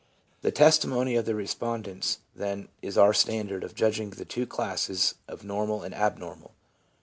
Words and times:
The 0.41 0.49
testimony 0.51 1.13
of 1.15 1.25
the 1.25 1.35
respondents, 1.35 2.21
then, 2.35 2.69
is 2.81 2.97
our 2.97 3.13
standard 3.13 3.63
of 3.63 3.75
judging 3.75 4.09
the 4.09 4.25
two 4.25 4.47
classes 4.47 5.13
of 5.27 5.43
normal 5.43 5.83
and 5.83 5.93
abnormal. 5.93 6.55